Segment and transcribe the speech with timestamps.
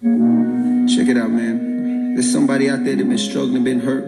[0.00, 2.14] Check it out, man.
[2.14, 4.04] There's somebody out there that been struggling, been hurt,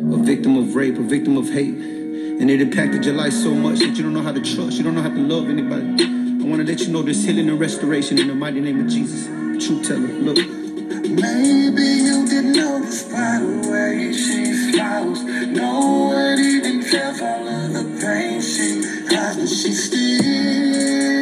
[0.00, 3.80] a victim of rape, a victim of hate, and it impacted your life so much
[3.80, 5.84] that you don't know how to trust, you don't know how to love anybody.
[5.84, 8.88] I want to let you know there's healing and restoration in the mighty name of
[8.90, 9.26] Jesus.
[9.66, 10.36] Truth teller, look.
[10.38, 15.22] Maybe you didn't notice by the way she smiles.
[15.24, 18.82] No one even tells all of the pain she
[19.14, 21.13] has, but she still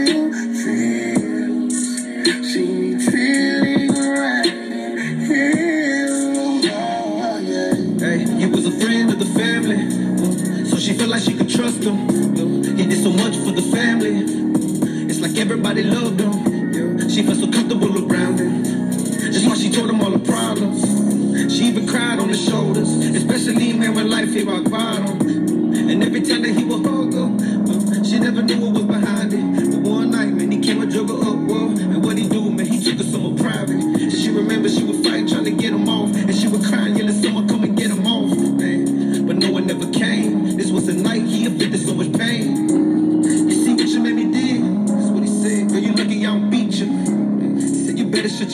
[8.03, 11.85] Hey, he was a friend of the family, so she felt like she could trust
[11.85, 12.22] him.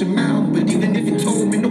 [0.05, 1.68] Mouth, but even if you told me, nobody's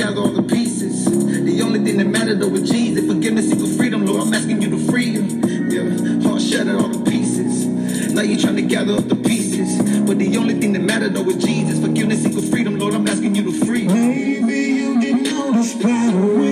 [0.00, 1.04] Gather all the pieces.
[1.04, 3.06] The only thing that mattered though was Jesus.
[3.06, 4.22] Forgiveness equals freedom, Lord.
[4.22, 5.20] I'm asking you to free her.
[5.20, 7.66] Yeah, heart shattered all the pieces.
[8.14, 9.76] Now you're trying to gather up the pieces.
[10.06, 11.80] But the only thing that mattered though was Jesus.
[11.80, 12.94] Forgiveness equals freedom, Lord.
[12.94, 13.86] I'm asking you to free.
[13.88, 16.49] Maybe you didn't notice by the way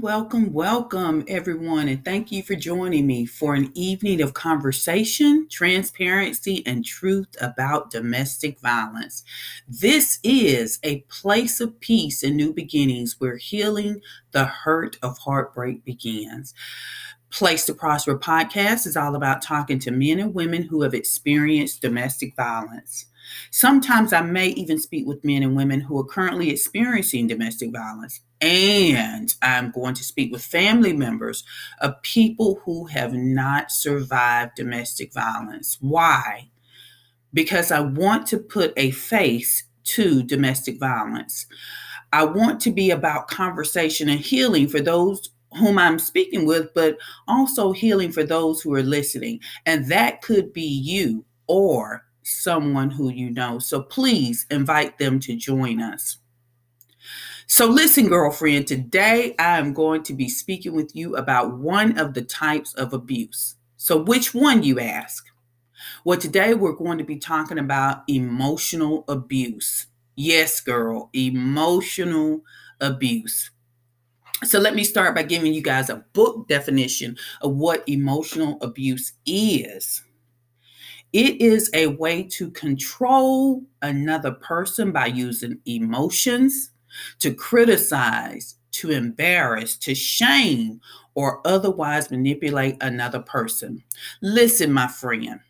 [0.00, 6.62] Welcome, welcome, everyone, and thank you for joining me for an evening of conversation, transparency,
[6.64, 9.24] and truth about domestic violence.
[9.68, 14.00] This is a place of peace and new beginnings where healing
[14.30, 16.54] the hurt of heartbreak begins.
[17.28, 21.82] Place to Prosper podcast is all about talking to men and women who have experienced
[21.82, 23.04] domestic violence.
[23.50, 28.20] Sometimes I may even speak with men and women who are currently experiencing domestic violence.
[28.40, 31.44] And I'm going to speak with family members
[31.80, 35.76] of people who have not survived domestic violence.
[35.80, 36.48] Why?
[37.34, 41.46] Because I want to put a face to domestic violence.
[42.12, 46.96] I want to be about conversation and healing for those whom I'm speaking with, but
[47.28, 49.40] also healing for those who are listening.
[49.66, 53.58] And that could be you or someone who you know.
[53.58, 56.19] So please invite them to join us.
[57.52, 62.14] So, listen, girlfriend, today I am going to be speaking with you about one of
[62.14, 63.56] the types of abuse.
[63.76, 65.26] So, which one, you ask?
[66.04, 69.88] Well, today we're going to be talking about emotional abuse.
[70.14, 72.42] Yes, girl, emotional
[72.80, 73.50] abuse.
[74.44, 79.14] So, let me start by giving you guys a book definition of what emotional abuse
[79.26, 80.04] is.
[81.12, 86.69] It is a way to control another person by using emotions,
[87.20, 90.80] to criticize, to embarrass, to shame,
[91.14, 93.82] or otherwise manipulate another person.
[94.22, 95.40] Listen, my friend,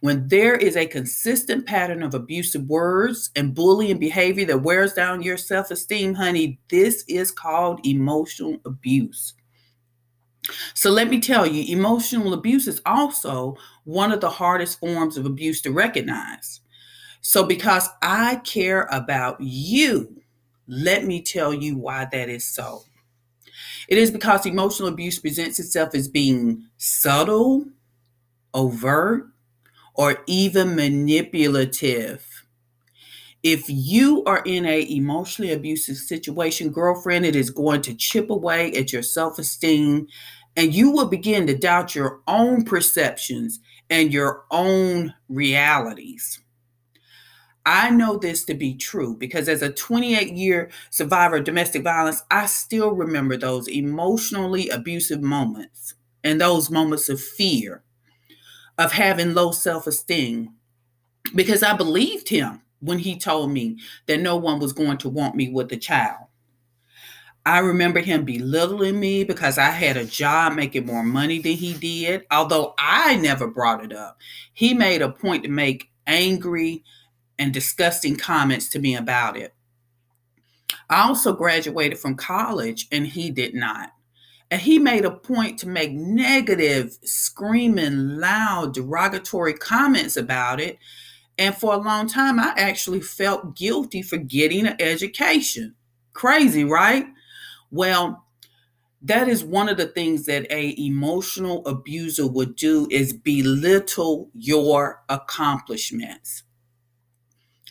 [0.00, 5.22] when there is a consistent pattern of abusive words and bullying behavior that wears down
[5.22, 9.34] your self esteem, honey, this is called emotional abuse.
[10.74, 15.26] So let me tell you, emotional abuse is also one of the hardest forms of
[15.26, 16.60] abuse to recognize.
[17.20, 20.17] So, because I care about you,
[20.68, 22.84] let me tell you why that is so.
[23.88, 27.64] It is because emotional abuse presents itself as being subtle,
[28.52, 29.28] overt,
[29.94, 32.24] or even manipulative.
[33.42, 38.72] If you are in a emotionally abusive situation, girlfriend, it is going to chip away
[38.72, 40.06] at your self-esteem
[40.56, 43.60] and you will begin to doubt your own perceptions
[43.90, 46.40] and your own realities.
[47.70, 52.22] I know this to be true because as a 28 year survivor of domestic violence,
[52.30, 55.92] I still remember those emotionally abusive moments
[56.24, 57.82] and those moments of fear,
[58.78, 60.54] of having low self esteem,
[61.34, 63.76] because I believed him when he told me
[64.06, 66.24] that no one was going to want me with a child.
[67.44, 71.74] I remember him belittling me because I had a job making more money than he
[71.74, 74.16] did, although I never brought it up.
[74.54, 76.82] He made a point to make angry,
[77.38, 79.54] and disgusting comments to me about it.
[80.90, 83.90] I also graduated from college and he did not.
[84.50, 90.78] And he made a point to make negative, screaming, loud, derogatory comments about it.
[91.36, 95.74] And for a long time, I actually felt guilty for getting an education.
[96.14, 97.06] Crazy, right?
[97.70, 98.24] Well,
[99.02, 105.02] that is one of the things that a emotional abuser would do is belittle your
[105.08, 106.42] accomplishments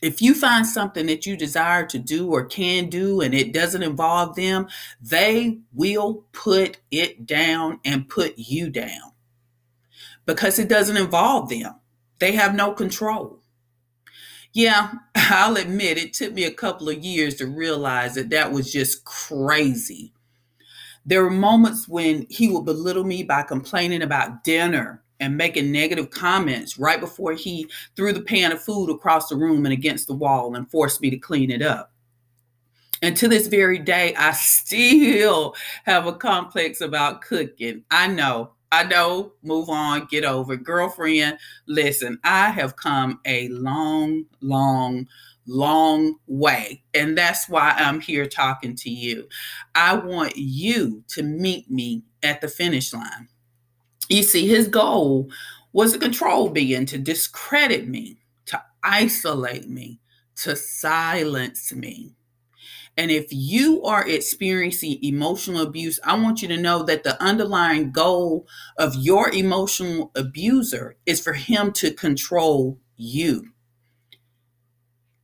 [0.02, 3.84] if you find something that you desire to do or can do and it doesn't
[3.84, 4.68] involve them,
[5.02, 9.12] they will put it down and put you down
[10.26, 11.76] because it doesn't involve them.
[12.20, 13.40] They have no control.
[14.54, 18.72] Yeah, I'll admit it took me a couple of years to realize that that was
[18.72, 20.14] just crazy.
[21.06, 26.10] There were moments when he would belittle me by complaining about dinner and making negative
[26.10, 30.14] comments right before he threw the pan of food across the room and against the
[30.14, 31.92] wall and forced me to clean it up.
[33.02, 35.56] And to this very day, I still
[35.86, 37.84] have a complex about cooking.
[37.92, 40.56] I know, I know, move on, get over.
[40.56, 41.38] Girlfriend,
[41.68, 45.08] listen, I have come a long, long,
[45.46, 46.84] long way.
[46.94, 49.28] And that's why I'm here talking to you.
[49.76, 53.30] I want you to meet me at the finish line.
[54.10, 55.30] You see, his goal
[55.74, 60.00] was to control and to discredit me, to isolate me,
[60.38, 62.16] to silence me.
[62.98, 67.92] And if you are experiencing emotional abuse, I want you to know that the underlying
[67.92, 73.50] goal of your emotional abuser is for him to control you.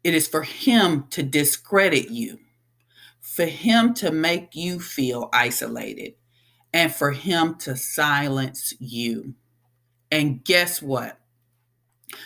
[0.03, 2.37] It is for him to discredit you,
[3.21, 6.13] for him to make you feel isolated,
[6.73, 9.35] and for him to silence you.
[10.11, 11.19] And guess what?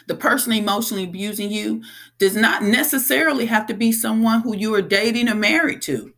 [0.08, 1.84] The person emotionally abusing you
[2.18, 6.14] does not necessarily have to be someone who you are dating or married to.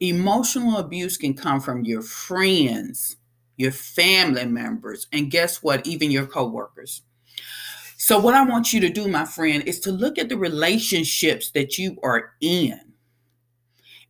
[0.00, 3.16] Emotional abuse can come from your friends,
[3.56, 5.86] your family members, and guess what?
[5.86, 7.02] Even your coworkers.
[7.96, 11.50] So, what I want you to do, my friend, is to look at the relationships
[11.52, 12.93] that you are in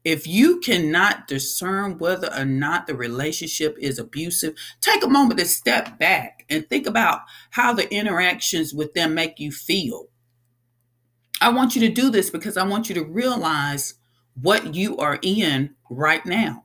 [0.05, 5.47] if you cannot discern whether or not the relationship is abusive, take a moment to
[5.47, 7.21] step back and think about
[7.51, 10.09] how the interactions with them make you feel.
[11.41, 13.95] I want you to do this because I want you to realize
[14.41, 16.65] what you are in right now.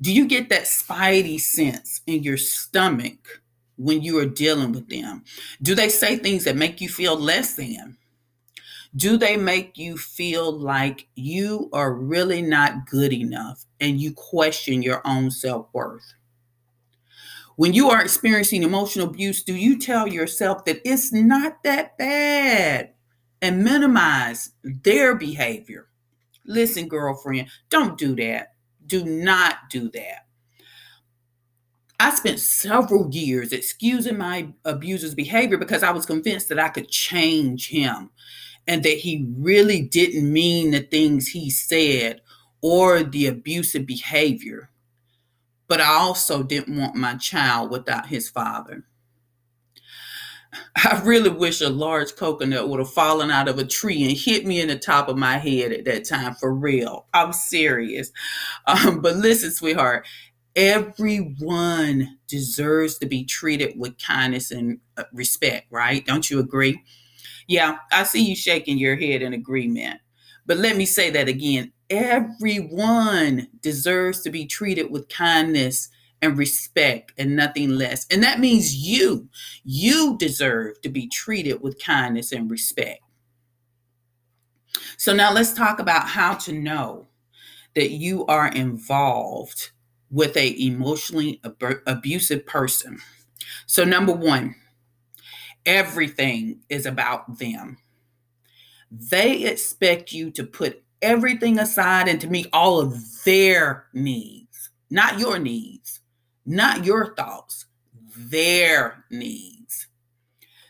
[0.00, 3.42] Do you get that spidey sense in your stomach
[3.76, 5.24] when you are dealing with them?
[5.62, 7.96] Do they say things that make you feel less than?
[8.96, 14.82] Do they make you feel like you are really not good enough and you question
[14.82, 16.14] your own self worth?
[17.56, 22.90] When you are experiencing emotional abuse, do you tell yourself that it's not that bad
[23.42, 25.88] and minimize their behavior?
[26.44, 28.54] Listen, girlfriend, don't do that.
[28.86, 30.26] Do not do that.
[31.98, 36.88] I spent several years excusing my abuser's behavior because I was convinced that I could
[36.88, 38.10] change him
[38.66, 42.20] and that he really didn't mean the things he said
[42.60, 44.70] or the abusive behavior.
[45.68, 48.84] But I also didn't want my child without his father.
[50.76, 54.46] I really wish a large coconut would have fallen out of a tree and hit
[54.46, 57.06] me in the top of my head at that time, for real.
[57.12, 58.12] I'm serious.
[58.66, 60.06] Um, but listen, sweetheart,
[60.54, 66.04] everyone deserves to be treated with kindness and uh, respect, right?
[66.06, 66.82] Don't you agree?
[67.46, 70.00] Yeah, I see you shaking your head in agreement.
[70.46, 75.88] But let me say that again everyone deserves to be treated with kindness
[76.22, 78.06] and respect and nothing less.
[78.10, 79.28] And that means you,
[79.64, 83.00] you deserve to be treated with kindness and respect.
[84.96, 87.06] So now let's talk about how to know
[87.74, 89.70] that you are involved
[90.10, 92.98] with a emotionally ab- abusive person.
[93.66, 94.54] So number 1,
[95.66, 97.78] everything is about them.
[98.90, 105.18] They expect you to put everything aside and to meet all of their needs, not
[105.18, 106.00] your needs,
[106.46, 107.66] not your thoughts,
[108.16, 109.88] their needs.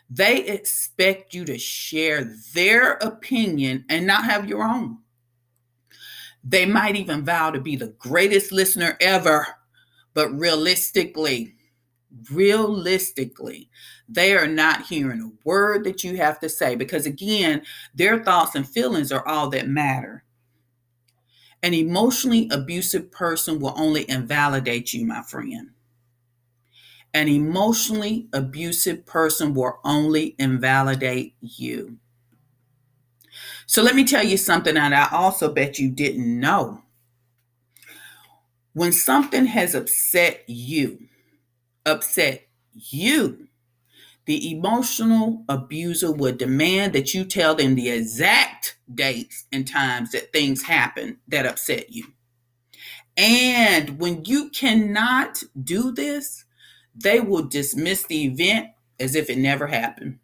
[0.09, 4.99] They expect you to share their opinion and not have your own.
[6.43, 9.47] They might even vow to be the greatest listener ever,
[10.13, 11.54] but realistically,
[12.31, 13.69] realistically,
[14.07, 18.55] they are not hearing a word that you have to say because, again, their thoughts
[18.55, 20.23] and feelings are all that matter.
[21.63, 25.71] An emotionally abusive person will only invalidate you, my friend.
[27.13, 31.97] An emotionally abusive person will only invalidate you.
[33.65, 36.81] So let me tell you something that I also bet you didn't know.
[38.73, 41.07] When something has upset you,
[41.85, 43.47] upset you,
[44.25, 50.33] the emotional abuser would demand that you tell them the exact dates and times that
[50.33, 52.05] things happen that upset you.
[53.17, 56.45] And when you cannot do this,
[56.95, 60.19] they will dismiss the event as if it never happened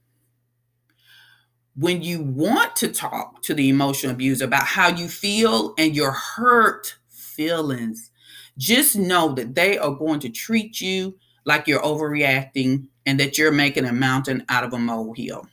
[1.76, 6.12] when you want to talk to the emotional abuser about how you feel and your
[6.12, 8.12] hurt feelings,
[8.58, 13.52] just know that they are going to treat you like you're overreacting and that you're
[13.52, 15.48] making a mountain out of a molehill.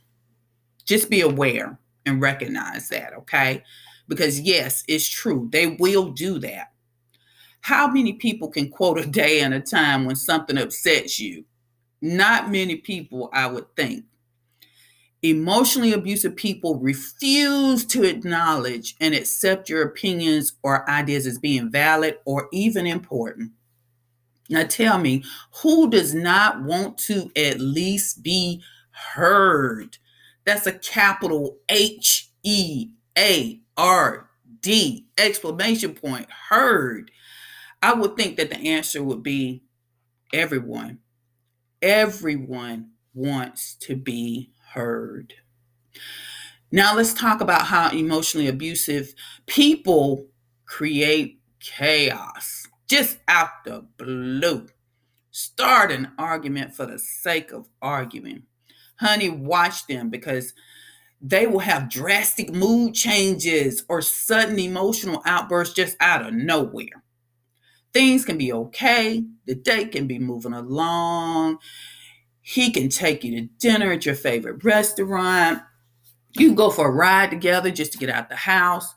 [0.85, 3.63] Just be aware and recognize that, okay?
[4.07, 5.49] Because yes, it's true.
[5.51, 6.71] They will do that.
[7.61, 11.45] How many people can quote a day and a time when something upsets you?
[12.01, 14.05] Not many people, I would think.
[15.21, 22.17] Emotionally abusive people refuse to acknowledge and accept your opinions or ideas as being valid
[22.23, 23.51] or even important.
[24.49, 25.23] Now, tell me,
[25.61, 29.97] who does not want to at least be heard?
[30.43, 34.29] That's a capital H E A R
[34.61, 37.11] D exclamation point, heard.
[37.81, 39.63] I would think that the answer would be
[40.33, 40.99] everyone.
[41.81, 45.33] Everyone wants to be heard.
[46.71, 49.13] Now, let's talk about how emotionally abusive
[49.45, 50.25] people
[50.65, 52.58] create chaos
[52.89, 54.67] just out the blue.
[55.31, 58.43] Start an argument for the sake of arguing.
[58.99, 60.53] Honey, watch them because
[61.21, 67.03] they will have drastic mood changes or sudden emotional outbursts just out of nowhere.
[67.93, 71.59] Things can be okay, the day can be moving along,
[72.41, 75.61] he can take you to dinner at your favorite restaurant.
[76.37, 78.93] You can go for a ride together just to get out the house.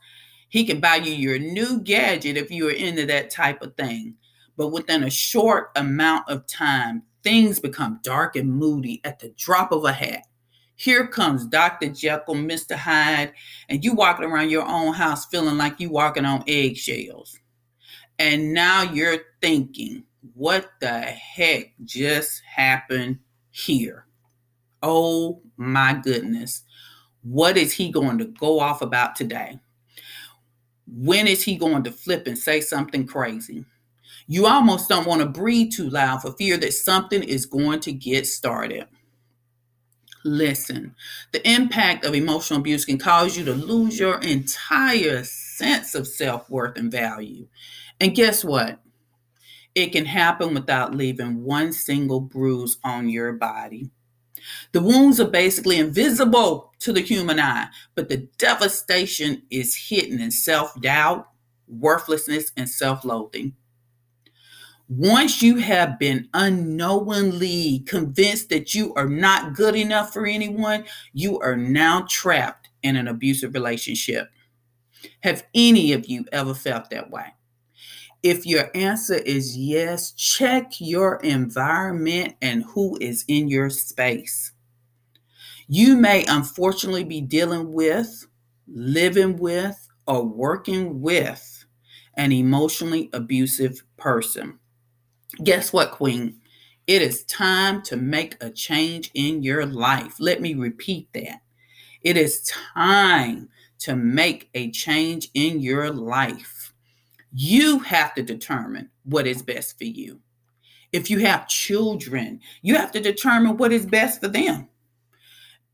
[0.53, 4.13] He can buy you your new gadget if you are into that type of thing.
[4.55, 9.71] But within a short amount of time, things become dark and moody at the drop
[9.71, 10.27] of a hat.
[10.75, 11.89] Here comes Dr.
[11.89, 12.75] Jekyll, Mr.
[12.75, 13.33] Hyde,
[13.67, 17.35] and you walking around your own house feeling like you walking on eggshells.
[18.19, 20.03] And now you're thinking,
[20.35, 23.17] what the heck just happened
[23.49, 24.05] here.
[24.83, 26.61] Oh my goodness.
[27.23, 29.57] What is he going to go off about today?
[30.87, 33.65] When is he going to flip and say something crazy?
[34.27, 37.91] You almost don't want to breathe too loud for fear that something is going to
[37.91, 38.87] get started.
[40.25, 40.95] Listen,
[41.33, 46.49] the impact of emotional abuse can cause you to lose your entire sense of self
[46.49, 47.47] worth and value.
[47.99, 48.79] And guess what?
[49.75, 53.89] It can happen without leaving one single bruise on your body.
[54.71, 60.31] The wounds are basically invisible to the human eye, but the devastation is hidden in
[60.31, 61.29] self doubt,
[61.67, 63.55] worthlessness, and self loathing.
[64.89, 71.39] Once you have been unknowingly convinced that you are not good enough for anyone, you
[71.39, 74.29] are now trapped in an abusive relationship.
[75.21, 77.33] Have any of you ever felt that way?
[78.23, 84.53] If your answer is yes, check your environment and who is in your space.
[85.67, 88.25] You may unfortunately be dealing with,
[88.67, 89.77] living with,
[90.07, 91.65] or working with
[92.15, 94.59] an emotionally abusive person.
[95.43, 96.39] Guess what, Queen?
[96.87, 100.15] It is time to make a change in your life.
[100.19, 101.41] Let me repeat that.
[102.03, 103.49] It is time
[103.79, 106.62] to make a change in your life.
[107.33, 110.19] You have to determine what is best for you.
[110.91, 114.67] If you have children, you have to determine what is best for them.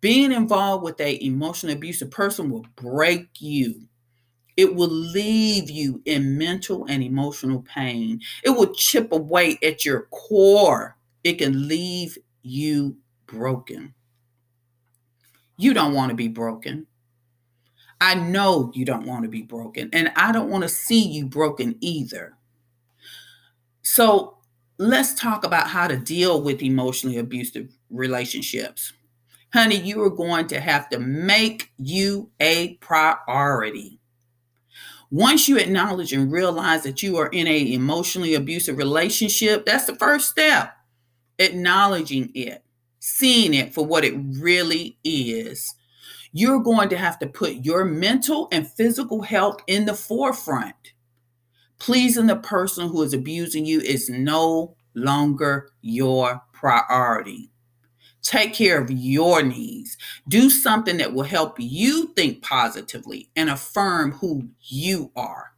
[0.01, 3.82] Being involved with a emotional abusive person will break you.
[4.56, 8.22] It will leave you in mental and emotional pain.
[8.44, 10.98] It will chip away at your core.
[11.25, 13.94] It can leave you broken.
[15.58, 16.88] You don't want to be broken.
[18.01, 21.25] I know you don't want to be broken, and I don't want to see you
[21.25, 22.38] broken either.
[23.82, 24.38] So
[24.77, 28.94] let's talk about how to deal with emotionally abusive relationships.
[29.51, 34.00] Honey, you are going to have to make you a priority.
[35.12, 39.96] Once you acknowledge and realize that you are in a emotionally abusive relationship, that's the
[39.96, 40.77] first step.
[41.39, 42.63] Acknowledging it,
[43.00, 45.74] seeing it for what it really is.
[46.31, 50.93] You're going to have to put your mental and physical health in the forefront.
[51.79, 57.50] Pleasing the person who is abusing you is no longer your priority.
[58.21, 59.98] Take care of your needs.
[60.27, 65.53] Do something that will help you think positively and affirm who you are.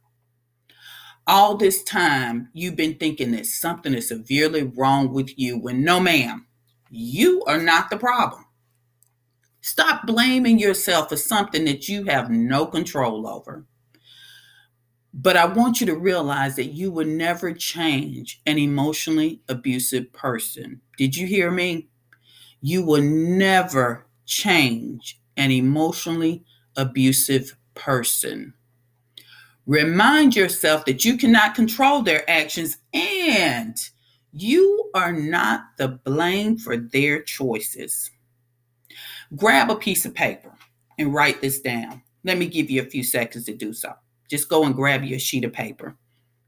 [1.26, 6.00] All this time, you've been thinking that something is severely wrong with you when no,
[6.00, 6.46] ma'am,
[6.90, 8.41] you are not the problem.
[9.62, 13.64] Stop blaming yourself for something that you have no control over.
[15.14, 20.80] But I want you to realize that you will never change an emotionally abusive person.
[20.98, 21.88] Did you hear me?
[22.60, 26.44] You will never change an emotionally
[26.76, 28.54] abusive person.
[29.66, 33.76] Remind yourself that you cannot control their actions and
[34.32, 38.10] you are not the blame for their choices.
[39.36, 40.52] Grab a piece of paper
[40.98, 42.02] and write this down.
[42.24, 43.94] Let me give you a few seconds to do so.
[44.28, 45.96] Just go and grab your sheet of paper.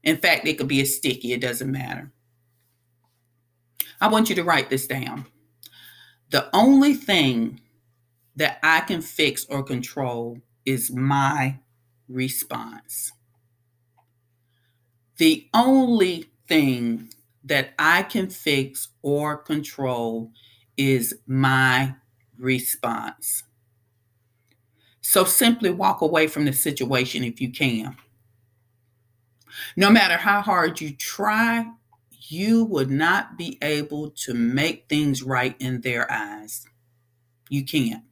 [0.03, 2.11] In fact, it could be a sticky, it doesn't matter.
[3.99, 5.25] I want you to write this down.
[6.29, 7.61] The only thing
[8.35, 11.59] that I can fix or control is my
[12.07, 13.11] response.
[15.17, 17.09] The only thing
[17.43, 20.31] that I can fix or control
[20.77, 21.95] is my
[22.37, 23.43] response.
[25.01, 27.95] So simply walk away from the situation if you can.
[29.77, 31.71] No matter how hard you try,
[32.27, 36.65] you would not be able to make things right in their eyes.
[37.49, 38.03] You can't.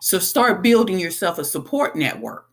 [0.00, 2.46] So start building yourself a support network.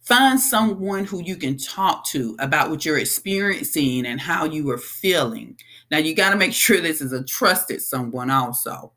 [0.00, 4.78] Find someone who you can talk to about what you're experiencing and how you are
[4.78, 5.58] feeling.
[5.90, 8.93] Now, you got to make sure this is a trusted someone also.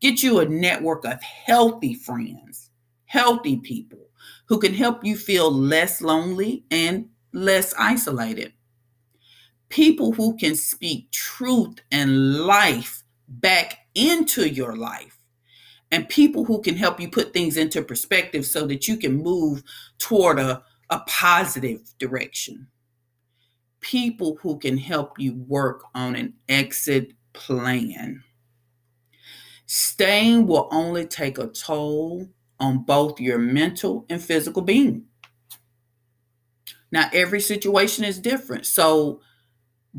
[0.00, 2.68] Get you a network of healthy friends
[3.08, 4.10] healthy people
[4.46, 8.52] who can help you feel less lonely and less isolated.
[9.68, 15.18] People who can speak truth and life back into your life.
[15.90, 19.62] And people who can help you put things into perspective so that you can move
[19.98, 22.66] toward a, a positive direction.
[23.80, 28.22] People who can help you work on an exit plan.
[29.70, 35.04] Staying will only take a toll on both your mental and physical being.
[36.90, 38.64] Now, every situation is different.
[38.64, 39.20] So,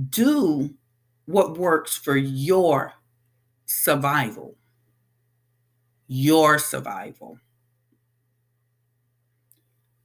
[0.09, 0.71] do
[1.25, 2.93] what works for your
[3.67, 4.55] survival.
[6.07, 7.37] Your survival.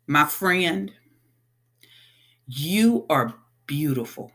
[0.06, 0.92] My friend,
[2.46, 3.32] you are
[3.66, 4.30] beautiful.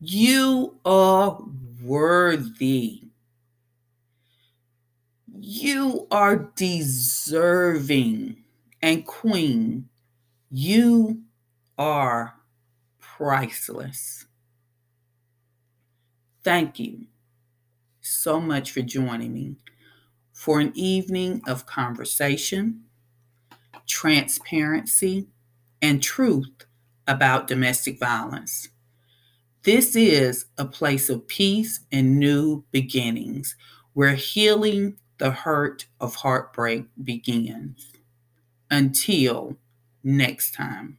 [0.00, 1.38] You are
[1.82, 3.03] worthy.
[5.36, 8.36] You are deserving.
[8.82, 9.88] And Queen,
[10.50, 11.22] you
[11.78, 12.34] are
[13.00, 14.26] priceless.
[16.44, 17.06] Thank you
[18.00, 19.56] so much for joining me
[20.32, 22.84] for an evening of conversation,
[23.86, 25.26] transparency,
[25.80, 26.66] and truth
[27.06, 28.68] about domestic violence.
[29.62, 33.56] This is a place of peace and new beginnings
[33.94, 37.92] where healing the hurt of heartbreak begins.
[38.70, 39.56] Until
[40.02, 40.98] next time.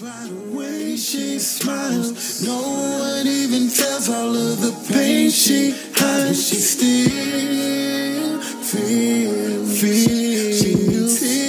[0.00, 5.74] By the way she smiles, no one even tells all of the pain she.
[6.34, 11.41] She still feels, feels healing